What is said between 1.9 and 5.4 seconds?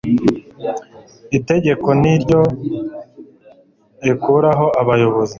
niryo rikuraho abayobozi